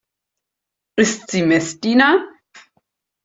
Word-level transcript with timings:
Ist 0.95 1.29
sie 1.29 1.43
Messdiener? 1.45 2.27